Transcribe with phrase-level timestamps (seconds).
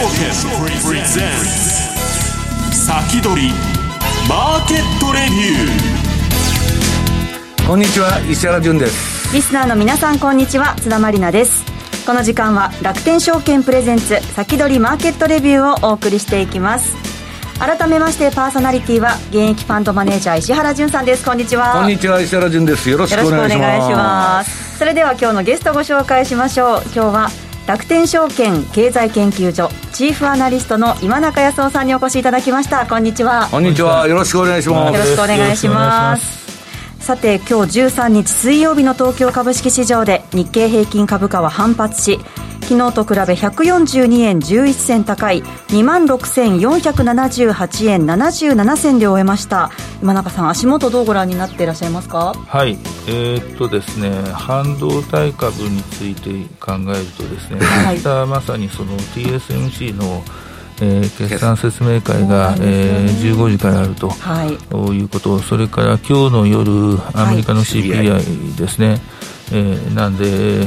[0.00, 1.28] 証券プレゼン
[2.72, 3.52] ツ先取り
[4.26, 9.34] マーケットレビューこんにちは石原潤です。
[9.34, 10.74] リスナーの皆さんこんにちは。
[10.76, 11.62] 津田まりなです。
[12.06, 16.96] この時間は楽天証券プレゼンツ先取りマーケットレビューをお送りしていきます。
[17.58, 21.26] 改めましてパーソナリティは現役ファンドマネージャー石原潤さんです。
[21.26, 21.74] こんにちは。
[21.74, 22.88] こんにちは石原潤です。
[22.88, 24.78] よろしくお願いします。
[24.78, 26.82] それでは今日のゲストご紹介しましょう。
[26.86, 32.86] 今日は楽天証券経済研究所チーフアナリストの今中康夫さんにお越しいただきました。
[32.86, 33.48] こんにちは。
[33.50, 34.08] こんにちは。
[34.08, 34.94] よろしくお願いします。
[34.94, 36.40] よろしくお願いします。
[36.98, 42.20] さて今日13日水曜日の東京株式市場で日経平均株価は反発し
[42.70, 49.72] 昨日と比べ142円11銭高い2万6478円77銭で終えました。
[50.00, 52.32] 今中さん足元どうご覧になっていらっしゃいますか？
[52.32, 52.78] はい。
[53.08, 60.22] えー、っとですね半導体株について考えるとですね、はい、明日まさにその TSMC の
[60.82, 62.58] えー、決算説明会が、ね。
[62.62, 64.48] えー、15時からあると、はい、
[64.94, 69.00] いうことそれから今日の夜アメリカの CPI ですね、はい
[69.52, 70.62] えー、なんで、え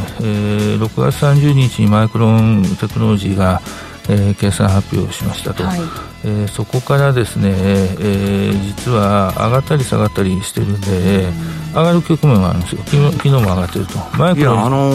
[0.76, 3.62] ー、6月30日にマイクロンテクノロジーが、
[4.09, 5.80] えー、決算発表しましたと、はい、
[6.25, 11.28] えー、そこからですね、えー、実は上がったり下がったりしてるんで、
[11.73, 12.81] 上がる局面はあるんですよ。
[12.86, 13.98] 昨日昨日も上がってると。
[14.17, 14.92] マイクロンあの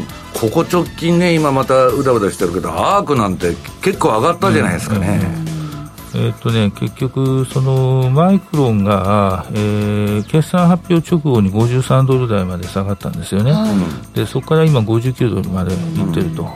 [0.00, 5.43] ー、ここ直近ね今またうだうだしてるけどアークなんて結構上がったじゃないですかね、うんうん
[6.16, 16.42] えっとね、結局、そのマイクロンが、えー、決算発表直後に53ドル台まで下がったんですよね、はい、でそこから今、59ドルまでいってると。
[16.42, 16.50] うん。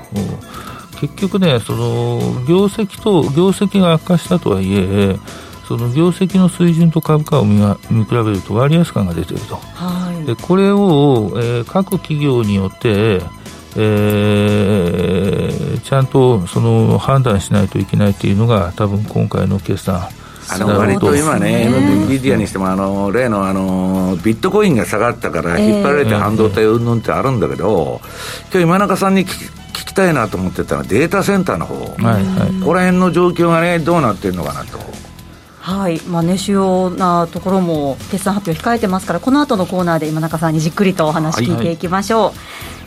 [1.00, 5.17] 結局ね、その業績と業績が悪化したとはいえ、
[5.69, 13.21] その業績の水準と株価を見見比べると割安感が出ていると、はい、でこれを、えー、各企業によって、
[13.77, 20.09] えー、ちゃんとその判断しないといけないというのが、多分今回の決算。
[20.51, 28.01] あの割と今ね、NVIDIA にしてもあの例のあのビットコインが下がったから引っ張られて半導体うんぬんってあるんだけど、
[28.51, 34.79] 今日今中さんに聞きたいなと思ってたのはデータセンターの方、はいはい、ここら辺の状況がねどうなってるのかなと。
[35.61, 36.00] はい。
[36.09, 42.37] まあね、主要なところも決算発表控えてますからこの後のコーナーで今中さんにじっくりとお話聞いていきましょう、はいはい、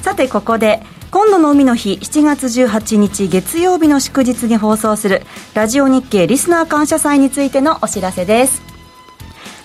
[0.01, 0.81] さてここで
[1.11, 5.21] 今度の海の日7月18日月曜日の祝日に放送する
[5.53, 8.63] ラジオ日経リスナー感謝祭についてのお知らせです。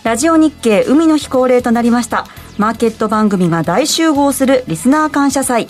[0.04, 2.26] ラジオ日経海の日恒例となりました。
[2.58, 5.68] マーケット番組が大集合するリスナー感謝祭。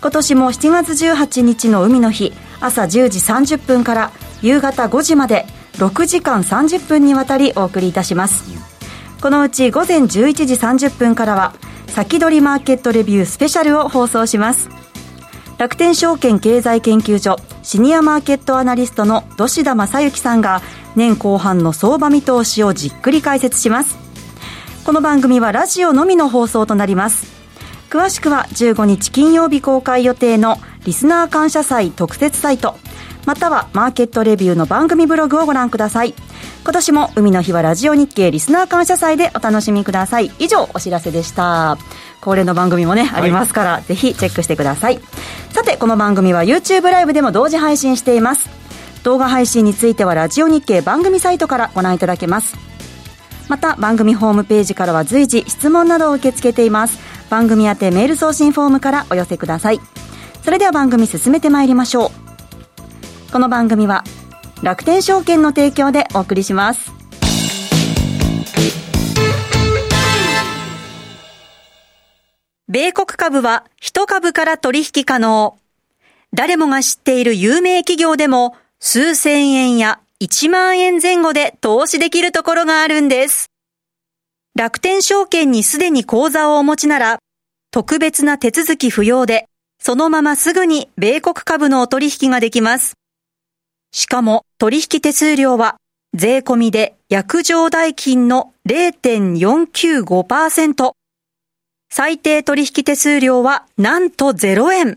[0.00, 8.50] 今年も7月18日の海の日朝10時30分から夕方5時まで6時間30分にわたりお送りいたします。
[9.20, 11.54] このうち午前11時30分からは
[11.92, 14.70] 先取りマーケットレビュースペシャルを放送します。
[15.58, 20.62] 楽天証券経済研究所シニアマーケットアナリストの土田正幸さんが
[20.96, 23.98] 年後半の相場見通しをじっくり解説します。
[24.86, 27.26] この番組はラジオのみの放送となります。
[27.90, 32.76] 詳しくは15日金曜日公開予定のリスナー感謝祭特設サイト
[33.26, 36.14] またはマーケットレビューの番組ブログをご覧ください。
[36.64, 40.30] 今年も海の日はラジオ日経リスナー感謝祭でお楽しみください。
[40.38, 41.78] 以上お知らせでした。
[42.20, 45.00] 恒例の番組もね、ありますから、ぜひチェックしてください。
[45.50, 48.48] さてこの番組は YouTube ライブでも同時配信しています。
[49.02, 52.56] 動画配信についてはラジオ日経番組サイトからご覧いただけます。
[53.48, 56.98] また番組ホームページからは随時質問などを受け付けています。
[57.28, 59.80] 番組宛てメール送信フォームからお寄せください。
[60.44, 62.21] それでは番組進めてまいりましょう
[63.32, 64.04] この番組は
[64.62, 66.92] 楽天証券の提供でお送りします
[72.68, 75.58] 米国株は1株から取引可能。
[76.34, 83.50] 誰もが知っている有名企業でも数千円や1万円前後で投資できるところがあるんです。
[84.54, 87.18] 楽天証券にすでに口座をお持ちなら、
[87.70, 89.46] 特別な手続き不要で、
[89.78, 92.94] そのまますぐに米国株のお取引ができます。
[93.92, 95.76] しかも取引手数料は
[96.14, 100.92] 税込みで約定代金の0.495%。
[101.90, 104.96] 最低取引手数料はなんと0円。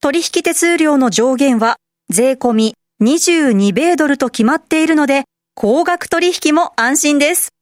[0.00, 1.76] 取引手数料の上限は
[2.08, 7.52] 税込み22米ドルと決まっているので、高額取引も安心です。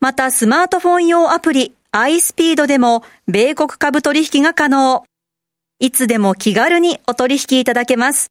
[0.00, 5.04] またスマートフォン用アプリ iSpeed でも米国株取引が可能。
[5.80, 8.30] いつでも気軽にお取引いただけます。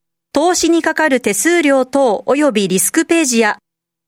[0.33, 3.57] 投資にかかる手数料等及びリスクページや、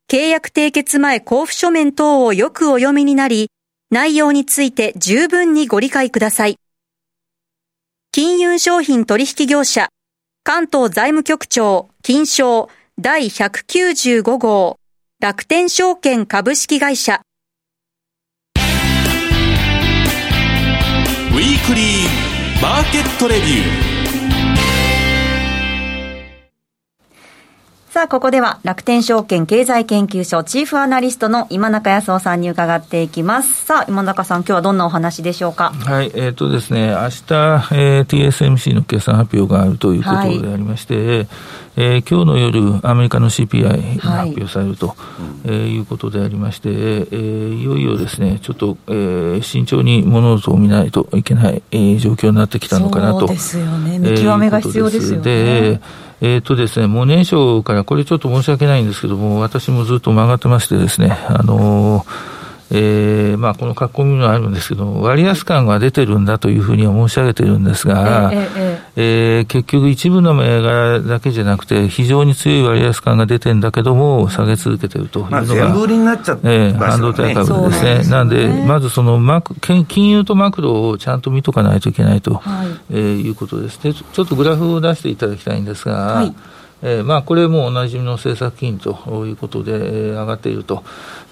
[0.10, 3.50] 契約締結前交付書面等をよくお読みになり、
[3.92, 6.56] 内容について十分にご理解ください。
[8.14, 9.90] 金融商品取引業者、
[10.46, 14.78] 関東財務局長、金賞第195号、
[15.20, 17.22] 楽天証券株式会社。
[18.56, 23.93] ウィークリーマーケットレビュー。
[27.94, 33.66] さあ、ここでは楽天証券経済研究所チーフアナリストの今中康夫さんに伺っていきます。
[33.66, 35.70] さあ、今中さん、今日はどんなお話でしょうか？
[35.70, 41.28] はい、えっ、ー、とですね、明日、えー、TSMC の決算発表があるということでありまして、はい、
[41.76, 44.98] えー、今日の夜、アメリカの CPI が発表されると、はい
[45.46, 53.20] えー、いうことでありまして、えー、いよいよですね、ちょっと、えー、慎重に物事を見ないといけない、えー、状況になってきたのかなと。
[53.20, 53.98] そうですよね。
[53.98, 55.24] 見極めが必要ですよね。
[55.24, 55.82] で
[56.22, 62.34] えっ、ー、とですね、もう年初から、これちょっと申し訳ないんですけども、私もずっと曲がってましてですね、あのー
[62.72, 78.10] えーまあ、この書き込みもあるんですけど、割安感が出てるんだというふうには申し上げてるんですが、えー、えー、えー、結局、一部の銘柄だけじゃなくて、非常に強い割安感が出てるんだけども、下げ続けてるというのが、まあ、全部売りになっちゃって、ね、えー、半導体株ですね。
[78.10, 82.68] なんで、まずそのマク金融とマクロをちゃんと見とかないといけないと、はい。
[82.92, 83.82] えー、いうことです。
[83.84, 86.34] でちょっとグラフを出していただきたいんですが、はい
[86.86, 90.84] えーまあ、これもおなじみの政策金ということで、えー、上がっていると。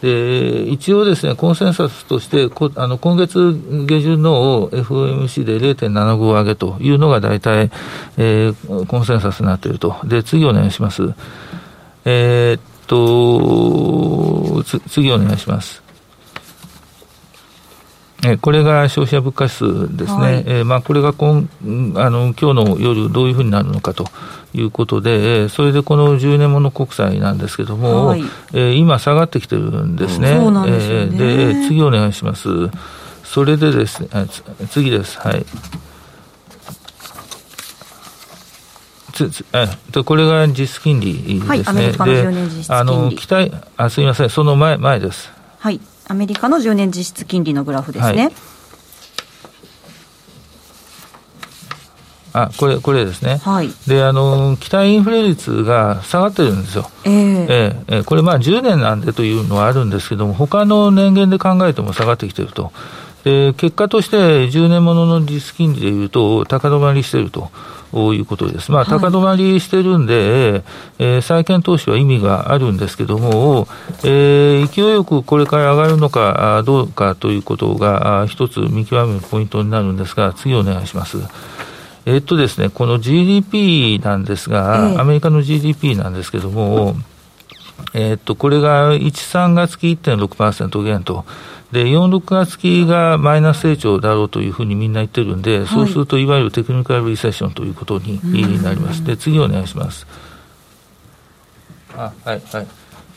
[0.02, 3.52] で、一応ですね、コンセンサスとしてこ、あの、今月
[3.86, 7.70] 下旬の FOMC で0.75上げというのが大体、
[8.18, 9.98] えー、コンセンサスになっていると。
[10.06, 11.14] で、次お願いします。
[12.06, 15.91] えー、っと、次お願いします。
[18.24, 21.48] えこれが消費者物価指数ですね、はい、えー、まあ、これが今
[21.96, 24.06] あの今日の夜、どういうふうになるのかと
[24.54, 28.22] いうことで、それでこの10年もの国債なんですけども、はい、
[28.54, 30.36] えー、今、下がってきてるんですね。
[30.36, 32.48] そうなんですね、えー、で次お願いします。
[33.24, 34.10] それでですね、
[34.70, 35.18] 次です。
[35.20, 35.46] はい。
[39.14, 39.68] つつえ
[40.04, 41.48] これが実質金利ですね。
[41.48, 42.82] はい、アメリカの10年実質金利。
[42.82, 45.32] あの期待あすみません、その前前です。
[45.60, 45.80] はい、
[46.12, 48.24] アメリカの10年実質金利のグラフですね。
[48.24, 48.34] はい。
[52.34, 62.72] あこれこれですね、はい、であの期待インフレ率が下がってるんですよ、えー、えー、これ、まあ、10年なんでというのはあるんですけども、他の年限で考えても下がってきてると、
[63.24, 67.50] で結果として10年ものの実金利でいうと、高止まりしてると。
[67.94, 68.72] いうことです。
[68.72, 70.14] まあ、高止まりしてるんで、
[70.52, 70.64] はい、
[71.00, 73.68] えー、債券投資は意味があるんですけども、
[74.06, 81.18] えー、勢いよくこれから上がるのかどうかということが、一つ見極めるポイントになるんですが、次お願いします。
[82.06, 86.96] えっとですね、この GDP なんですが、えー、アメリカの GDP なんですけども、
[87.94, 91.26] えっと、これが1、3月期1.6%減と、
[91.72, 98.20] で、4、6月期がマイナス成長だろうというふうにみんな言ってるんで、はい、そうするといわゆるテクニカルリセッションということに
[98.62, 99.04] なります。
[99.04, 100.06] で、次お願いします。
[101.96, 102.68] あ、はい、はい。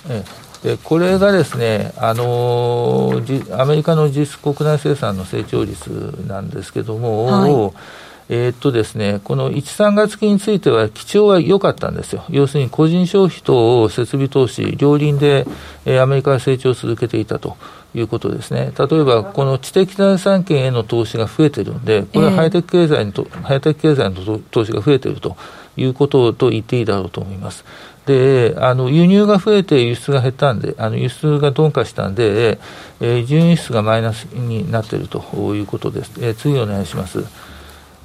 [0.08, 0.24] え
[0.62, 12.24] でこれがですね、あのー、アメリカの実国内生産の成長率なんですけども、はいえー、っとですね、この1、3月期については基調は良かったんですよ。
[12.30, 15.46] 要するに個人消費と設備投資、両輪で、
[15.84, 17.56] えー、アメリカが成長を続けていたと
[17.94, 18.72] いうことですね。
[18.78, 25.36] 例えば、この知的財産権への投資が増えてるんで、これはハイテク経済にと、えー、ハイテク経済の投資が増えてると
[25.76, 27.64] いうことと言っていいだろうと思います。
[28.06, 32.58] で、あの、輸入が増えて輸出が減ったんで、あの、輸出が鈍化したんで、
[33.00, 35.20] えー、純輸出がマイナスになっていると
[35.54, 36.12] いうことです。
[36.20, 37.24] えー、次お願いします。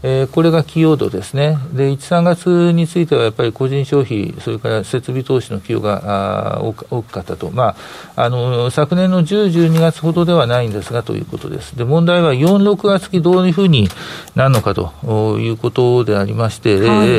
[0.01, 1.57] えー、これが寄与度ですね。
[1.73, 7.51] で、1、3月についてはやっぱり個人消費、それから設備投資の寄与が多かったと。
[7.51, 7.75] ま
[8.15, 11.77] あ、あの、昨年の10、12月ほどではないんですがということです。
[11.77, 13.89] で、問題は4、6月期どういうふうに
[14.35, 17.09] なるのかということでありまして、はい、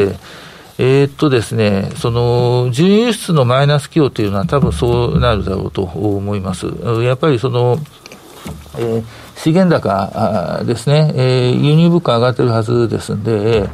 [0.79, 6.67] えー、っとですね、その、準輸出のマイナス寄与というのは多分そうなるだろうと思います。
[7.03, 7.79] やっぱりその、
[8.79, 13.71] えー資源高ですね、えー、輸入物価上がってるはずですんで、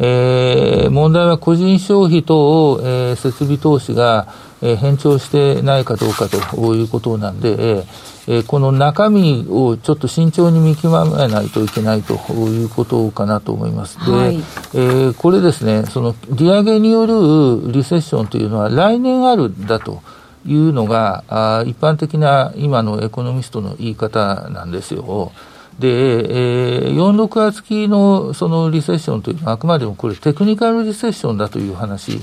[0.00, 4.26] えー、問題は個人消費と、えー、設備投資が、
[4.60, 7.84] えー、変調してないかどうかということなんで、
[8.26, 13.98] えー、この中身をちょっと慎重に見極めないといけないということかなと思います。
[14.00, 20.02] はい、で、えー、これですね、その利上げによるリセッションというのは来年あるんだと。
[20.46, 25.32] いうのがあ一般的な今のエコノミストの言い方なんですよ。
[25.78, 32.20] で、えー、4、6月期のそのリセッションというのは、あくまでもこれ、テクニカルリセッションだという話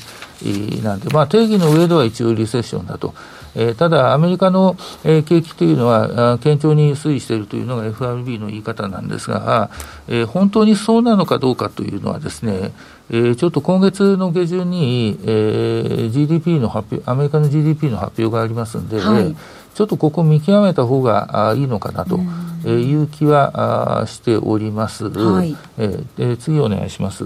[0.84, 3.14] なんで、まあ、定義の上では一応リセッションだと。
[3.54, 9.70] えー、ただ、アメリカの、えー、景気というのは、堅調に推移しているというのが FRB の言い方なんですが、
[10.08, 12.72] えー、本当にそうなのかどうかというのはですね、
[13.14, 19.36] えー、ちょっと今月の下旬に、えー、GDP の発表、アメリカの GDP の発表がありますんで、はい、
[19.76, 22.20] ちょっとここ見極めた方がいいのかなと。
[22.64, 25.10] いう気はしております。
[25.10, 27.24] はい、えー、次お願いします。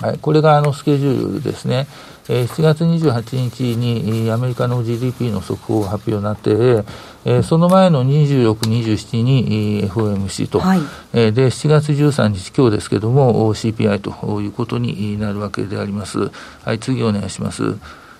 [0.00, 1.88] はい、これがあのスケジュールですね。
[2.30, 6.84] えー、7月28日にアメリカの GDP の速報発表になって、
[7.24, 10.80] えー、その前の26、27に FOMC と、はい、
[11.14, 16.30] えー、で7月13日、今日ですけども CPI ということになるわけであります。
[16.64, 17.76] はい、次お願いします。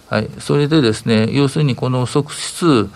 [0.08, 2.88] はい、それでですね、要するにこの即指数、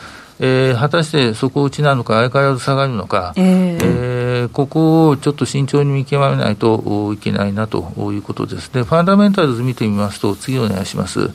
[0.44, 8.68] えー、果たして底打ちなのか、相変わらず下がるのか、えー、えー、ここをちょっと慎重に見極めないといけないなということです。
[8.72, 11.30] で、ファンダメンタルズ見てみますと、次お願いします。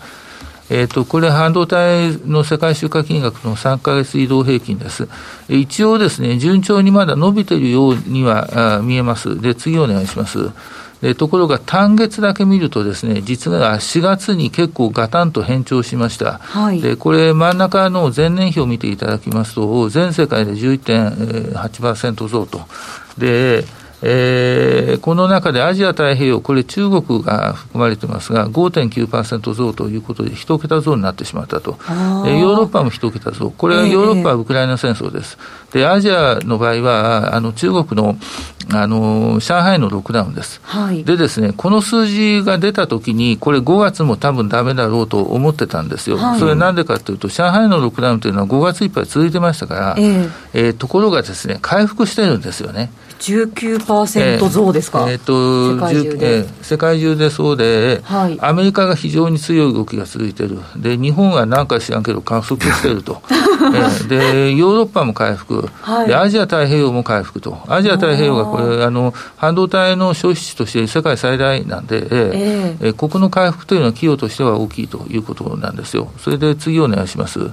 [0.70, 5.08] えーと、これ、半導体の世界出荷金額の3か月移動平均です。
[5.48, 9.40] 一応ですね、順調にまだ伸びているようには見えます。
[9.40, 10.52] で、次お願いします。
[11.02, 16.40] でところが単月だけ見るとですね、実は4月に結構ガタンと変調しました。
[16.40, 22.62] はい、で、これ真ん中の前年比を見ていただきますと、全世界で11.8%増と。
[23.18, 23.66] で、
[24.02, 31.78] えー、この中でアジア太平洋、これ中国が含まれてますが、5.9%増ということで、一桁増になってしまったと。
[31.90, 33.50] えー、ヨーロッパも一桁増。
[33.52, 35.38] これはヨーロッパはウクライナ戦争です。
[35.74, 38.18] で、アジアの場合は、あの、中国の、
[38.72, 40.62] あの、上海のロックダウンです。
[40.64, 46.18] はい、でですね、この数字が出たときに、これ5月も多分ダメだろうと思ってたんですよ。
[46.18, 52.92] はい、それなんでかというと、上海のロックダウンというのは5月いっぱい続いてましたから、えー、えー、ところがですね、回復してるんですよね。
[53.20, 76.12] 19%増ですか、えー、えー、と世界中で、えー、世界中でそうで、はい、アメリカが非常に強い動きが続いてる、で日本はなんか知らんけど、加速してると、 えー、でヨーロッパも回復、はい、で、アジア太平洋も回復と、アジア太平洋がこれ、あの半導体の消費地として世界最大なんで、えー、えー、ここの回復というのは企業としては大きいということなんですよ。
[76.20, 77.52] それで次お願いします。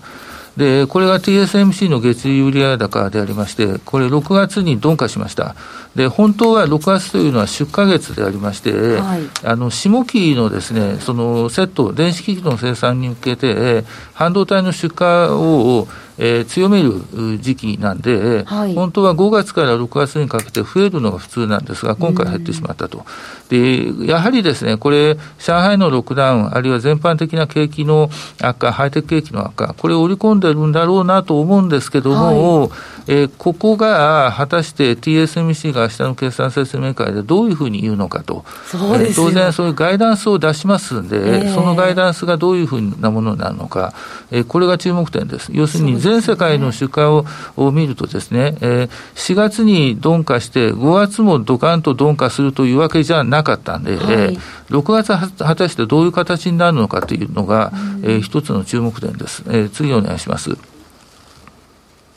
[0.56, 5.56] で、これが TSMC の月売上高でありまして、これ6月に鈍化しました。
[5.96, 23.04] で、本当は6月というのは出荷月でありまして、はい、あの、下期のですね、そのセット、電子機器の生産に向けて、半導体の出荷を、えー、強める時期なんで、はい、本当は5月から6月にかけて増えるのが普通なんですが、今回減ってしまったと。
[23.48, 32.70] で、やはりですね、これ、上海のロックダウン、あるいは全般的な景気の悪化、ハイテク景気の悪化、これを織り込んでるんだろうなと思うんですけども、はい、
[33.06, 43.92] えー、ここが果たして TSMC が明日の決算説明会でどういうふうに言うのかと、そうです当然、そういうガイダンスを出しますんで、えー、そのガイダンスがどういうふうなものになるのか、
[44.30, 45.50] えー、これが注目点です。
[45.52, 47.24] 要するに、全世界の出荷を
[47.56, 59.44] を見るとですね、えー、4月に鈍化して、5月もドカンと鈍化するというわけじゃなかったんで、はい、えー、6月は果たしてどういう形になるのかというのが、うん、えー、一つの注目点です。
[59.46, 60.73] えー、次お願いします。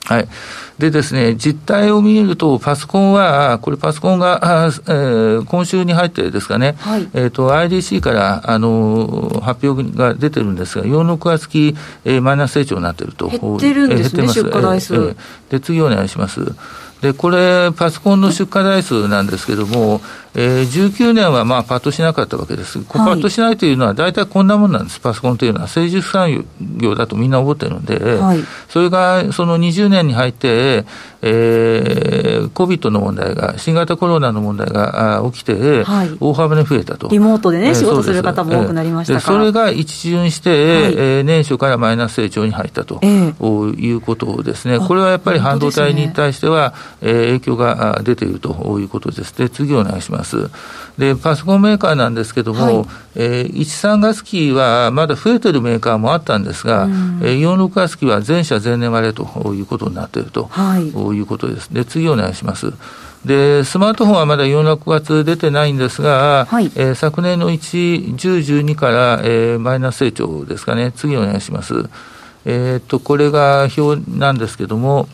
[0.08, 0.28] はい。
[0.80, 13.28] でですね、実態を見ると、パソコンは、これパソコンが、えー、今週に入ってですかね、はい、えっ、ー、と、IDC から、あの、発表が出てるんですが、4、6月期、えー、マイナス成長になっていると。
[13.28, 15.16] 減ってるんですね、えー、出荷台数、えー、
[15.50, 16.40] で、次お願いします。
[17.02, 20.02] で、これ、パソコンの出荷台数なんですけれども、
[20.36, 22.79] えー、19年はまあパッとしなかったわけです。
[22.84, 25.65] パッとしないというのは、大体こんなもんなんです、パソコンというのは。
[25.65, 26.46] 政治産
[26.77, 30.86] 業だとみんな思ってるんで、はい、それがその20年に入って、
[31.22, 37.07] えー、COVID の問題が、新型コロナの問題が起きて、はい、大幅に増えたと。
[37.10, 44.79] リモートでね、仕事する方も多くなりましたそれが一巡して、はい、えー、年初からマイナス成長に入ったと、えー、いうことですね。
[44.79, 49.36] これはやっぱり半導体に対しては、ね、えー、影響が出ているということです。
[49.38, 50.16] で、次お願いします。。
[50.97, 61.74] で、パソコンメーカーなんですけども、はい、えー、1、3月期はまだ増えてるメーカーもあったんですが、うん、えー、4、6月期は全社前年割れということになっていると、はい、いうことです。
[61.74, 62.74] で、次お願いします。
[63.25, 70.91] で、スマートフォンはまだ4、6月出てないんですが、はい、えー、昨年の1、10、12から、えー、マイナス成長ですかね。
[70.95, 71.89] 次お願いします。
[72.45, 75.09] えっ、と、これが表なんですけども、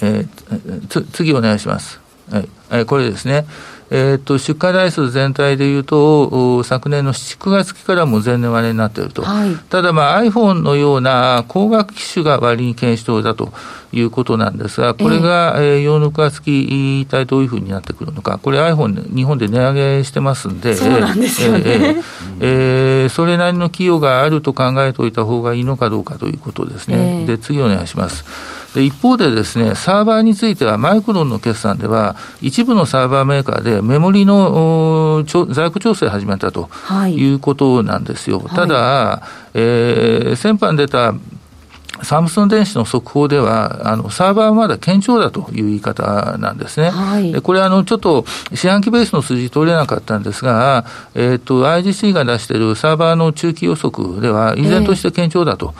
[0.00, 2.00] えー、つ次お願いします。
[2.30, 3.46] はい、えー、これですね。
[3.90, 13.52] えーと、出荷台数全体でいうと、昨年の7、9月期からも前年割れになっていると、はい、ただ、まあ、iPhone のような高額機種が割に検証だと
[13.92, 22.02] いうことなんですが、これが、えー、4、6月期、一体どういうふうになってくるのか、これ、iPhone、日本で値上げしてますんで、そうなんですよね、えー、
[22.40, 27.24] えー、それなりの企業があると考えておいた方がいいのかどうかということですね。
[27.26, 28.55] で次お願いします。
[28.76, 36.68] で一方でですね、サーバーについては、マイクロンの決算では、一部のサーバーメーカーでメモリの在庫調整を始めたと
[37.08, 38.38] いうことなんですよ。
[38.40, 39.22] はい、ただ、
[39.54, 41.14] えー、先般出た
[42.02, 46.90] サムスン電子の速報では、あのサーバーはまだ堅調だという言い方なんですね。
[46.90, 55.74] はい、でこれあの、ちょっと四半期ベースの数字取れなかったんですが、えーと、IGC が出しているサーバーの中期予測では、依然として堅調だと。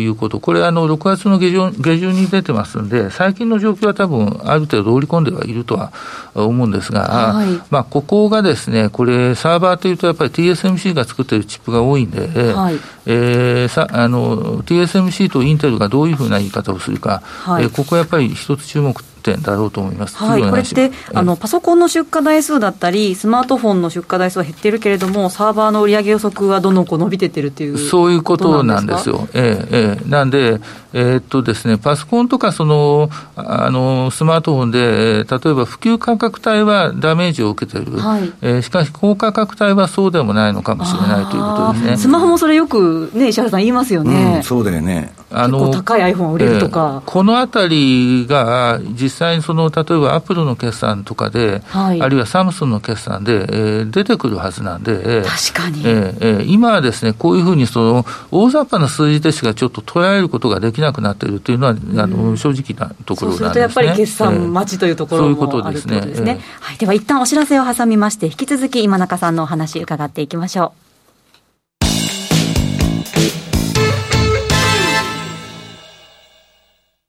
[0.00, 5.92] いうこと、これあの、6月の下旬下旬に出てますんで、最近の状況は多分ある程度織り込んではいるとは
[6.34, 7.00] 思うんですが、
[7.34, 12.74] はい、まあ、ここがですね、これ、サーバーというと、やっぱり TSMC が作ってるチップが多いんで、はい、
[13.06, 20.16] えー、さあの TSMC とインテルがどういうふうな言い方をするか、はい、えー、ここやっぱり一つ注目点だろうと思います。
[20.16, 29.28] はい、これって、あのパソコンの出荷台数だったり、スマートフォンの出荷台数は減ってるけれども、サーバーの売上予測はどんどんこう伸びてってるっていうそういうことなんですよ。
[29.32, 30.60] ええええ、なんで、
[30.92, 41.96] えー、っとですね、パソコンとかそのあのスマートフォンで、例えば普及価格帯はダメージを受けている、はい、えー、しかし高価格帯はそうでもないのかもしれないということですね。
[41.96, 44.36] スマホもそれよくね、石原さん言いますよね。
[44.36, 45.12] うん、そうだよね。
[45.34, 63.38] あの高い iPhone 売れるとか、えー、このあたりが実際にその例えばアップルの決算とかで、はい、あるいはサムスンの決算で、えー、出てくるはずなんで、確かに、えーえー、今はですね、こういうふうにその大雑把な数字でしかちょっと捉えることができなくなっているというのは、あの正直なところね。
[63.38, 66.00] そうするとやっぱり決算待ちというところも、えー、そういうことですね。
[66.02, 70.82] ですねはい、では一旦お知らせを挟みまして、引き続き今中さんのお話伺っていきましょう。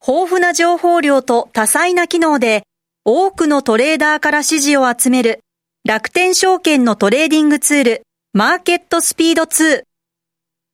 [0.05, 2.63] 豊富な情報量と多彩な機能で
[3.05, 5.39] 多くのトレーダーから支持を集める
[5.86, 9.83] 楽天証券のトレーディングツールマーケットスピード2。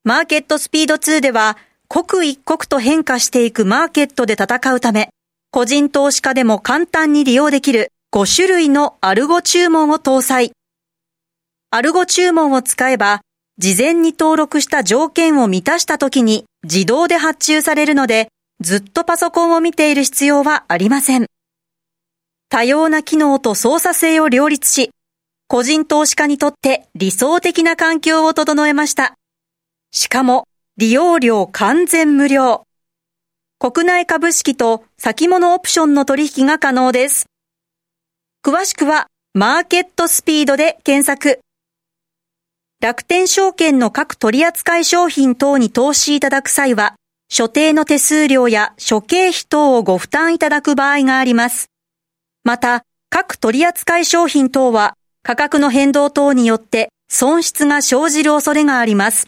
[0.04, 1.58] マーケットスピード2では
[1.92, 5.10] 刻一刻と変化していくマーケットで戦うため
[5.50, 10.52] 個人投資家でも簡単に利用できる5種類のアルゴ注文を搭載。
[11.72, 13.22] アルゴ注文を使えば
[13.58, 18.30] 事前に登録した条件を満たした時に自動で発注されるので
[18.62, 21.26] ずっとパソコンを見ている必要はありません。
[22.50, 24.92] 多様な機能と操作性を両立し、
[25.48, 29.16] 個人投資家にとって理想的な環境を整えました。
[29.92, 30.46] しかも、
[30.80, 32.66] 利用料完全無料。
[33.60, 37.26] 国内株式と先物オプションの取引が可能です。
[38.46, 41.42] 詳しくは、マーケットスピードで検索。
[42.80, 46.96] 楽天証券の各取扱商品等に投資いただく際は、
[47.28, 51.66] 所定の手数料や諸経費等をご負担いただく場合があります。
[52.46, 59.28] また、各取扱商品等は価格の変動等によって損失が生じる恐れがあります。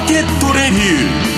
[0.00, 1.30] ーケットレビュー。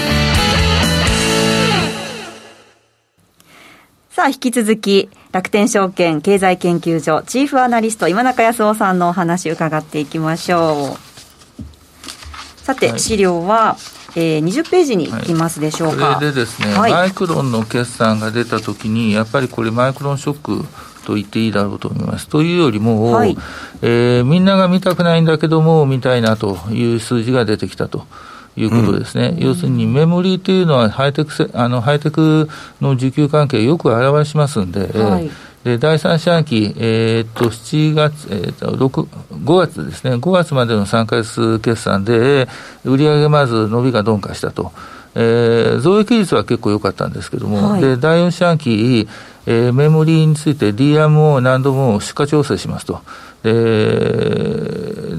[4.10, 12.64] さあ、引き続き、楽天証券経済研究所チーフアナリスト今中康夫さんのお話伺っていきましょう。
[12.64, 13.76] さて、はい、資料は、
[14.14, 20.64] えー、20ページにいきますでしょうか、はい、これでですね、はい、マイクロンの決算が出たときに、やっぱりこれ、マイクロンショック
[21.06, 22.28] と言っていいだろうと思います。
[22.28, 23.36] というよりも、はい、
[23.80, 28.06] えー、みんなが見たくないんだけども、見たいなという数字が出てきたと。
[28.56, 32.48] いうことですね、うん、要するにメモリーというのはハイテクあのハイテク
[32.80, 35.30] の需給関係をよく表しますんで、はい。
[35.64, 39.06] で第3四半期、えー、っと7月、えー、っと6
[39.44, 42.48] 5月ですね、5月までの3か月決算で、
[42.84, 44.72] 売上まず伸びが鈍化したと。
[45.14, 49.08] えー、増益率は結構良かったんですけども、はい、で第4四半期、
[49.46, 53.00] えー、メモリーについて DRAM を何度も出荷調整しますと。
[53.42, 53.50] で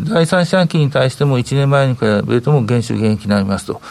[0.04, 3.82] 第三四半期に対しても1年前に比べても減収減益になりますと。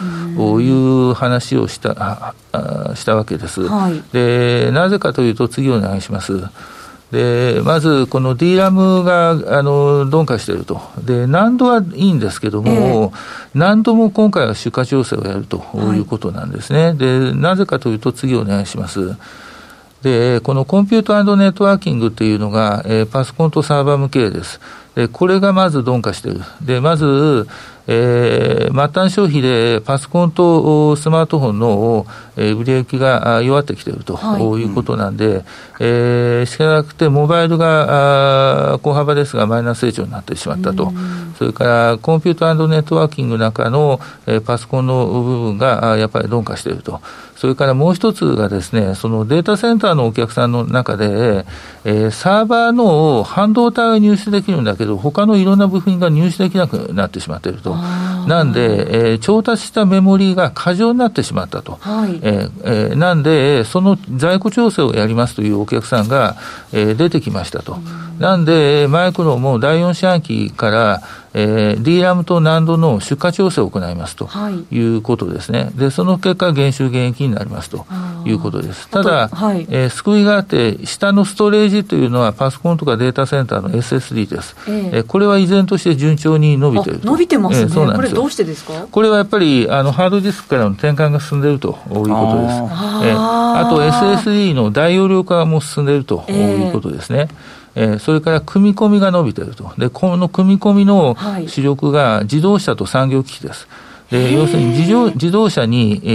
[0.60, 2.34] いう話をした
[2.94, 6.42] したわけです、はい、でなぜかというと次お願いします。
[7.10, 10.80] でまずこの DRAM があの鈍化していると。
[11.04, 13.10] で難度はいいんですけども、えー、
[13.54, 15.62] 何度も今回は出荷調整をやると
[15.94, 19.16] いうことなんですね、はい、でなぜかというと次お願いします。
[20.02, 24.60] で、このコンピュートネットワーキングっていうのが、えー、パソコンとサーバー向けです。
[24.94, 26.40] で、これがまず鈍化している。
[26.62, 27.46] で、まず、
[27.88, 35.44] えー、末端消費でパソコンとスマートフォンの、えー、売り上げが弱ってきていると、はい、いうことなんで、うん、
[35.80, 40.92] えー、しかなくて、モバイルがあ小幅ですが、マイナス成長になってしまったと、
[41.38, 47.00] それからコンピューターネットワーキングの中の、えー、パソコンの部分がやっぱり鈍化していると。
[47.42, 51.44] それからもう一つがですね、そのデータセンターのお客さんの中で、
[51.84, 57.74] えー、サーバーの半導体が入手できるんだけど、他のいろんな部品が入手できなくなってしまっていると。
[58.26, 61.78] なんで、えー、調達したメモリーが過剰になってしまったと。
[61.80, 66.36] はい、えー、えー、なんで、その在庫調整をやりますというお客さんが、
[66.72, 67.78] えー、出てきましたと。
[68.18, 71.02] なんで、マイクロも第4四半期から、
[71.34, 74.28] えー、DRAM と難度の出荷調整を行いますと
[74.70, 74.82] い。
[74.82, 77.86] うことですね、はい、でその結果、減収減益になりますと
[78.24, 78.88] いうことです。
[78.88, 88.86] ただ、はい、えー、救いがあって、下のストレージというのは、パソコンとかデータセンターの SSD です、えー、えー、これは依然として順調に伸びている伸びてますね、えー、そうなんですこれ、どうしてですか？
[88.90, 92.10] これはやっぱりあのハードディスクからの転換が進んでいるということです。
[92.10, 97.28] あ,、えー、あと SSD の大容量化も進んでいるということですね。
[97.30, 99.72] えーえー、それから組み込みが伸びてると。
[99.78, 103.68] で、この組み込みの主力が自動車と産業機器です。
[104.10, 106.08] で要するに自動自動車に、え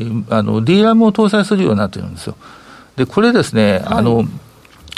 [0.00, 2.36] ー、あの DRAM を搭載するようになってるんですよ。
[2.96, 4.24] で、これですね、はい、あの、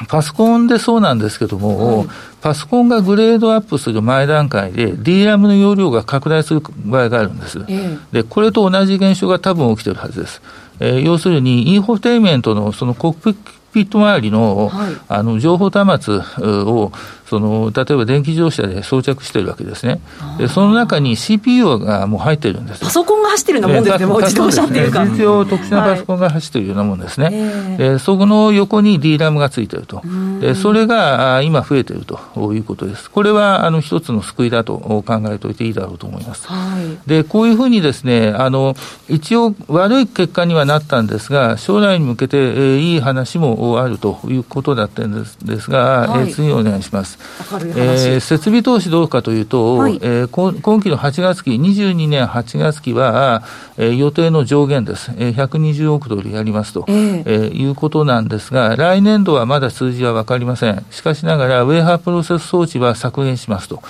[0.07, 2.09] パソコンでそうなんですけども、はい、
[2.41, 7.59] パソコンがグレードアップする前段階で DRAM の容量が拡大する場合があるんです。
[7.67, 10.41] えー、で、これと同じ現象が多分起きてるはずです。
[10.79, 13.37] えー、要するに、インフォテイメントのそのコック
[13.73, 16.21] ピット周りのはい、あの情報端末
[16.63, 16.93] を
[17.29, 20.01] その例えば電気自動車で装着してるわけですね、
[20.39, 22.81] でその中に CPU がもう入ってるんです。
[22.81, 25.09] パソコンが走ってるようなもんですね、もう自動車っていうか。
[25.09, 30.03] 事実上、特殊なパソコンが走ってるようなもんですね、はい、でそこの横に DRAM がついてると、
[30.41, 32.19] でそれが今増えてると
[32.55, 36.47] いうことです、これはあの一つの救いだと考えておいていいだろうと思います。
[36.49, 38.77] はい、でこういうふうにですねあの
[39.09, 47.18] 一応、悪い結果にはなったんですが、将来に向けて、えー、いい話もあるということだったんですですが、はい、えー、次お願いします。
[47.51, 53.43] えー、設備投資どうかというと、はい、えー、今期の8月期、22年8月期は、
[53.77, 60.85] えー、予定の上限です、えー、120億ドルやりますと、えー、えー、いうことなんですが、来年度はまだ数字は分かりません。
[60.91, 63.83] しかしながら、ウェイハープロセス装置は削減しますと。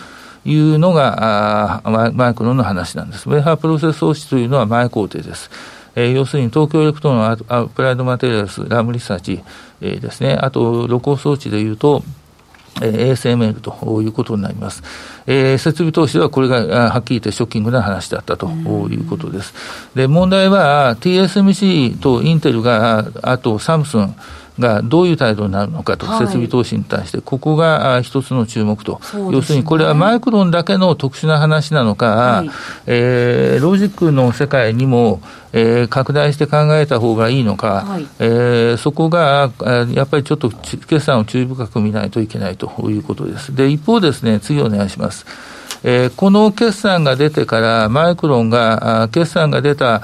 [0.45, 3.29] いうのがあマイクロンの話なんです。
[3.29, 5.51] ウェハープロセス装置というのは前工程です。
[5.95, 9.43] えー、要するに東京エレクトロンアアプライドマテリアルス、ラムリサーチ、
[9.81, 12.05] えー、ですね、あと露光装置でいうと、
[12.83, 14.83] えー、ASML ということになります。
[15.27, 19.55] えー、設備投資はこれがはっきり言ってショッキングな話だったということです。
[19.95, 24.15] で、問題は TSMC とインテルが、あとサムスン、
[24.59, 32.51] がどういう態度になるのかと、設備投資に対して、ここが一つの注目と、ね、要するにこれはマイクロンだけの特殊な話なのか、はい、
[32.87, 35.21] えー、ロジックの世界にも、
[35.53, 39.51] えー、拡大して考えた方がいいのか、はい、えー、そこが
[39.95, 43.55] やっぱりちょっと決算を注意深く見ないといけないということです。
[43.55, 45.25] で、一方ですね、次お願いします。
[45.85, 50.03] えー、この決算が出てから、マイクロンが、決算が出た、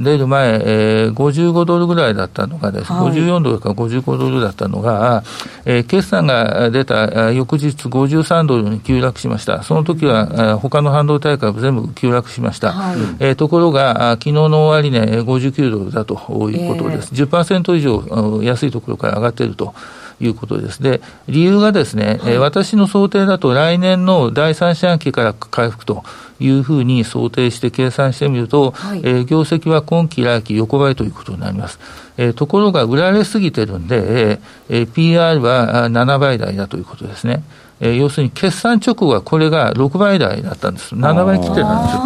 [0.00, 5.22] 出る前、えー、55ドルぐらいだったのがです、ね、はい、54ドルか55ドルだったのが、
[5.64, 9.62] えー、決算が出た翌日53ドルに急落しました。
[9.62, 12.72] その時は、他の半導体株全部急落しました。
[12.72, 16.14] はい、えー、ところが、昨日の終値、ね、59ドルだと
[16.50, 17.10] いうことです。
[17.12, 19.74] えー、10%以上安いところから上がっていると。
[20.20, 20.82] いうことです。
[20.82, 26.04] で、理由がですね、はい、私の想定だと来年の第三四半期から回復と
[26.40, 31.78] いうふうに想定して計算してみると、はい、えー、業績は今期来期横ばいということになります。
[32.16, 37.42] えー、ところが売られすぎてるんで、えー、PR は7倍台だということですね。
[37.80, 40.94] えー、要するに決算直後はこれが6倍台だったんです。
[40.94, 42.02] 7倍切ってたんですよ。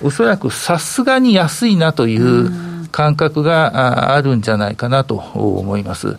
[0.00, 2.50] えー、おそらくさすがに安いなという
[2.90, 6.16] 感覚があるんじゃないかなと思います。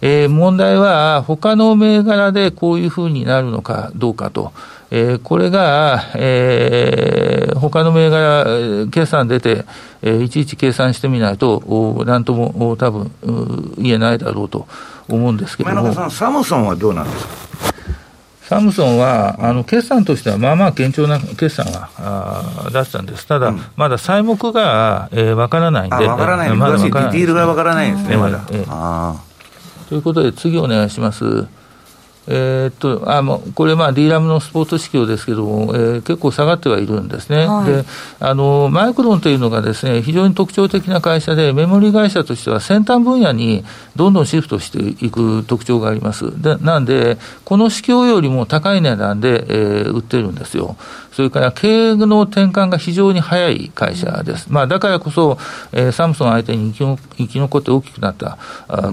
[0.00, 4.52] えー、問題は、他の銘柄でこういうふうになるのかどうかと。
[4.90, 9.64] えー、これが、えー、他の銘柄、決算出て、
[10.00, 13.10] えー、いちいち計算してみないと、なんとも多分
[13.76, 14.66] 言えないだろうと
[15.08, 15.92] 思うんですけども。
[15.92, 17.32] さん、サムソンはどうなんですか？
[18.44, 28.46] サムソンは、あの決算としてはまあまあ堅調な決算があ出したんです、ただ、うん、まだ債目が、えー、分からないんで、分からない、まだディティールが分からないんですね、まだ。
[28.50, 29.14] えー、
[29.88, 31.46] ということで、次お願いします。
[32.30, 37.84] えー、っとあもうこれ、まあ、D ラムのスポーツ指標ですけども、えー、結構下がってはいるんですね、はい、で
[38.20, 43.64] あのマイクロンというのがですね非常に特徴的な会社で、メモリー会社としては先端分野に
[43.96, 46.40] どんどんシフトしていく特徴があります。
[46.42, 50.76] でなんで、この指標よりも高い値段で、えー、売ってるんですよ。
[51.18, 54.52] それから経営の転換が非常に早い会社です。
[54.52, 55.36] まあ、だからこそ、
[55.72, 58.38] えー、サムソン相手に生き生き残って大きくなった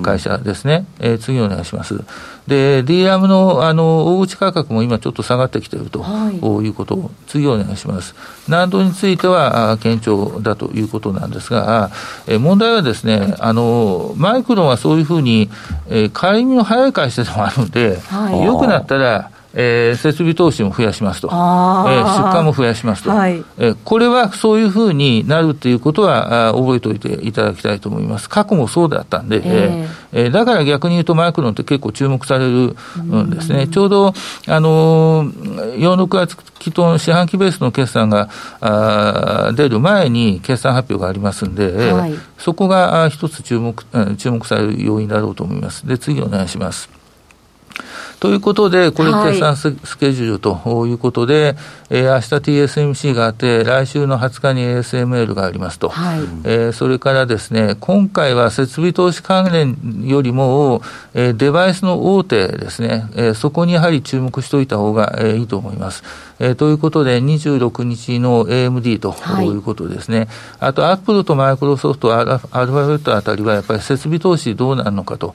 [0.02, 0.88] 会社ですね。
[1.00, 2.04] えー、次お願いします。
[2.48, 8.16] で、DRAM のあの大口価格も今ちょっと下がってきていると、はい、いうことを、次お願いします。
[8.48, 11.92] 難度については堅調だということなんですが、
[12.26, 15.52] え問題はですね、あの、マイクロンはそういうふうに、
[15.90, 28.30] えー、帰りの早い会社でもあるので、はい、良くなったら、えー、設備投資も増やしますと、えー、出荷も増やしますと、はい、えー、これはそういうふうになるということはあ覚えておいていただきたいと思います。
[28.30, 33.68] 過去もそうだったんで、えー、えー、だから逆に言うとマイクロンって結構注目されるんですね。
[33.70, 34.14] ちょうど、
[34.48, 43.86] あのー、4、6月期と四半期ベースの決算があ出る前に決算発表がありますんで、はい、そこが一つ注目
[44.18, 45.88] 注目される要因だろうと思います。
[45.88, 46.95] で、次お願いします。
[48.26, 51.56] ということで、これ、決算スケジュールということで、はい、
[51.92, 52.26] えー、明日
[52.64, 60.82] TSMC があって、来週の20日に ASML がありますと、はい、えー、それからですね、今回は設備投資関連よりも、
[61.14, 66.04] えー、デバイスの大手ですね、えー、そこにやはり注目しておいた方が、えー、いいと思います。
[66.40, 70.28] えー、ということで、26日の AMD ということですね、はい、
[70.60, 75.34] あと、アップルとマイクロソフト、アルファベットあたりは、やっぱり設備投資どうなるのかと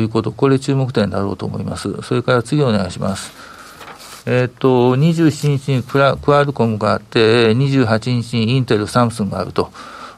[0.00, 2.02] いうこと、これ注目点だろうと思います。
[2.02, 3.32] それから次お願いします。
[4.26, 9.70] えっ、と、27日にクラクアルコムがあって、28日にインテル、サムスンがあると。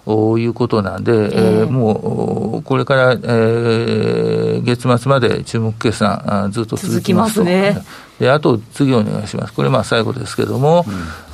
[0.06, 7.44] いうことなんで、えー、えー、もうこれから、えー、月末まで注目決算、ずっと続きますと。
[7.44, 7.76] ね、
[8.20, 10.84] であと次お願いします、これ、まあ最後ですけれども、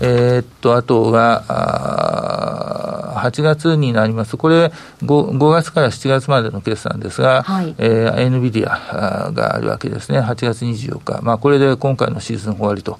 [0.00, 2.82] うん、えっとあとがあ
[3.22, 12.98] 8月になります、これ5、5月から7月までの決算ですが、はい、えー、NVIDIA があるわけですね、8月24日、まあ、これで今回のシーズン終わりと。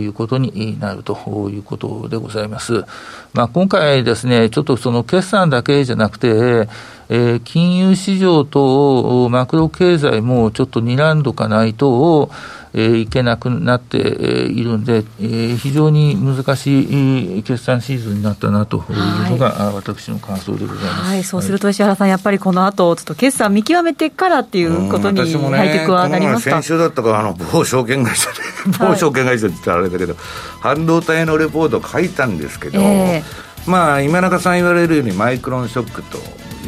[0.00, 1.14] いうことになると
[1.50, 2.84] いうことでございます。
[3.32, 6.68] まあ、今回ですね、ちょっとその決算だけじゃなくて、
[7.10, 12.30] えー、金融市場とマクロ経済もちょっと睨んどかないと、
[12.74, 28.36] えー、いけなくなっているんで、えー、非常に難しい決算シーズンになったなというのが、はい、私の感想でございます、はい、そうすると石原さん、やっぱりこの後ちょっと決算見極めてからっていうことに、ハイテクはなりますか、先週だったかあの某証券会社で、
[28.78, 30.16] 某証券会社って言ったらあれだけど、
[30.60, 36.18] 半導体のレポート書いたんですけど、えー、まあ、今中さん言われるように、マイクロンショックと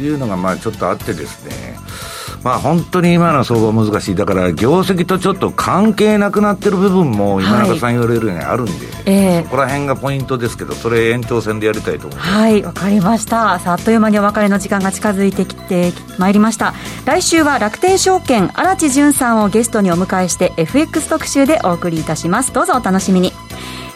[0.01, 1.70] いうのがまあちょっとあってですね、
[2.43, 12.31] まあ本当に今の相場難しい、だから業績とちょっと関係なくなってる部分も今中さん言われるようにあるんで、はいえー、そこら辺がポイントですけど、それ延長戦でやりたいと思います。
[12.31, 13.59] はい、わかりました。
[13.59, 16.73] さあ、あっという間にお別れの時間が近づいてきてまいりました。
[17.05, 22.53] 来週は楽天証券荒地潤さんをゲストにお迎えして FX 特集でお送りいたします。
[22.53, 23.31] どうぞお楽しみに。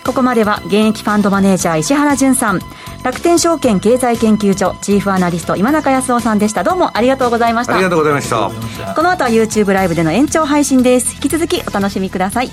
[0.05, 2.59] ここまでは現役ファンドマネージャー石原潤さん
[3.03, 6.63] 楽天証券経済研究所チーフアナリスト今中康夫さんでした。
[6.63, 7.73] どうもありがとうございました。
[7.73, 8.49] ありがとうございました。
[8.95, 11.13] この後は YouTube ライブでの延長配信です。
[11.15, 12.49] 引き続きお楽しみください。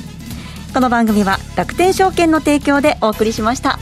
[0.74, 3.78] この番組は楽天証券の提供でお送りしました